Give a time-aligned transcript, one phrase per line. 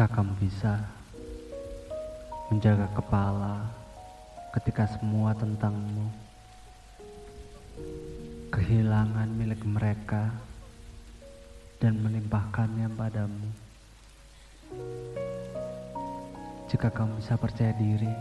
[0.00, 0.80] Jika kamu bisa
[2.48, 3.68] menjaga kepala
[4.56, 6.08] ketika semua tentangmu
[8.48, 10.32] kehilangan milik mereka
[11.84, 13.52] dan melimpahkannya padamu.
[16.72, 18.16] Jika kamu bisa percaya diri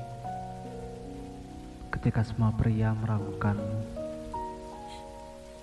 [1.96, 3.80] ketika semua pria meragukanmu,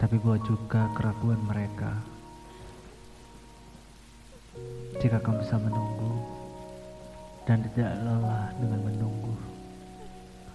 [0.01, 2.16] tapi buat juga keraguan mereka.
[4.97, 6.13] Jika kamu bisa menunggu
[7.45, 9.37] dan tidak lelah dengan menunggu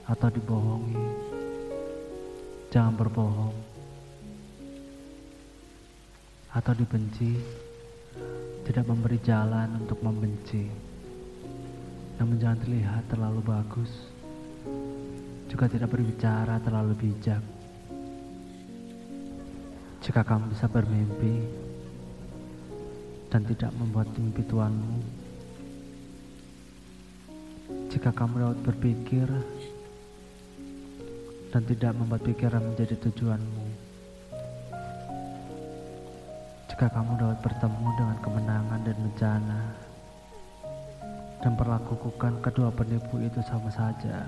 [0.10, 0.98] atau dibohongi,
[2.74, 3.54] jangan berbohong
[6.52, 7.38] atau dibenci,
[8.66, 10.68] tidak memberi jalan untuk membenci.
[12.18, 14.10] Namun jangan terlihat terlalu bagus,
[15.48, 17.46] juga tidak berbicara terlalu bijak.
[20.02, 21.46] Jika kamu bisa bermimpi
[23.32, 25.00] dan tidak membuat mimpi tuanmu,
[27.88, 29.28] jika kamu dapat berpikir
[31.56, 33.66] dan tidak membuat pikiran menjadi tujuanmu,
[36.68, 39.62] jika kamu dapat bertemu dengan kemenangan dan bencana
[41.40, 44.28] dan perlakukan kedua penipu itu sama saja.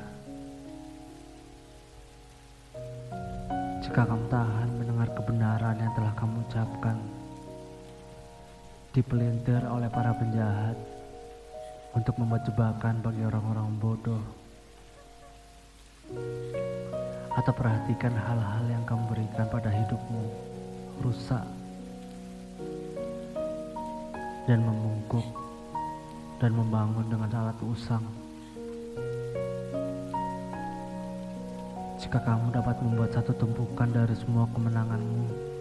[3.84, 6.98] Jika kamu tahan mendengar kebenaran yang telah kamu ucapkan,
[8.94, 10.78] dipelintir oleh para penjahat
[11.98, 14.22] untuk membuat jebakan bagi orang-orang bodoh.
[17.34, 20.24] Atau perhatikan hal-hal yang kamu berikan pada hidupmu
[21.02, 21.42] rusak
[24.46, 25.26] dan memungkuk
[26.38, 28.06] dan membangun dengan alat usang.
[31.98, 35.53] Jika kamu dapat membuat satu tumpukan dari semua kemenanganmu,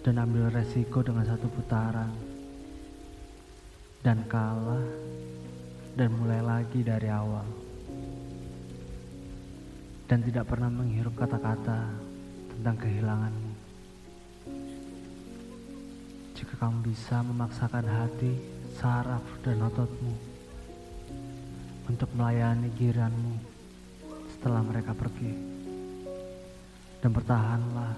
[0.00, 2.08] dan ambil resiko dengan satu putaran.
[4.00, 4.80] Dan kalah
[5.92, 7.44] dan mulai lagi dari awal.
[10.08, 11.84] Dan tidak pernah menghirup kata-kata
[12.56, 13.52] tentang kehilanganmu.
[16.34, 18.32] Jika kamu bisa memaksakan hati
[18.80, 20.14] saraf dan ototmu
[21.92, 23.36] untuk melayani giranmu
[24.32, 25.36] setelah mereka pergi.
[27.04, 27.92] Dan bertahanlah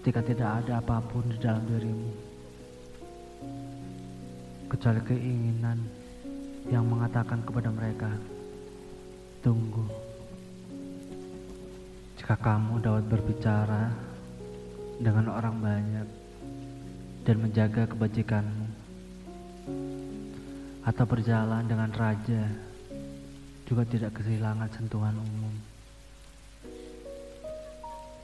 [0.00, 2.12] ketika tidak ada apa pun di dalam dirimu.
[4.66, 5.78] Kecuali keinginan
[6.66, 8.10] yang mengatakan kepada mereka
[9.38, 9.86] tunggu
[12.18, 13.94] jika kamu dapat berbicara
[14.98, 16.08] dengan orang banyak
[17.22, 18.66] dan menjaga kebajikanmu
[20.82, 22.50] atau berjalan dengan raja
[23.62, 25.54] juga tidak kehilangan sentuhan umum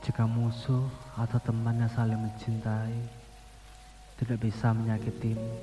[0.03, 2.99] jika musuh atau teman yang saling mencintai
[4.19, 5.55] tidak bisa menyakitimu.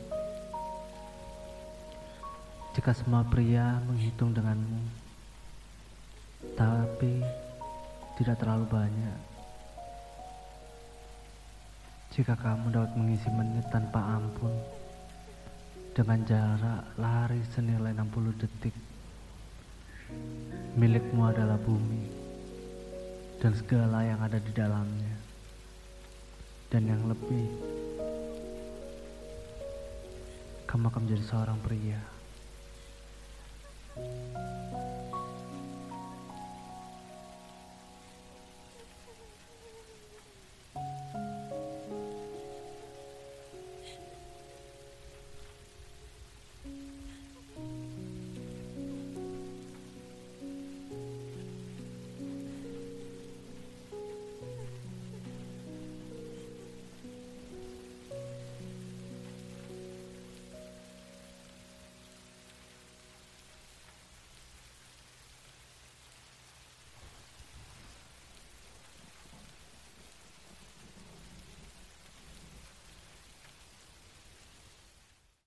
[2.72, 4.80] Jika semua pria menghitung denganmu,
[6.56, 7.20] tapi
[8.16, 9.20] tidak terlalu banyak.
[12.16, 14.56] Jika kamu dapat mengisi menit tanpa ampun
[15.92, 18.76] dengan jarak lari senilai 60 detik,
[20.80, 22.19] milikmu adalah bumi
[23.40, 25.16] dan segala yang ada di dalamnya.
[26.70, 27.48] Dan yang lebih,
[30.68, 32.19] kamu akan menjadi seorang pria.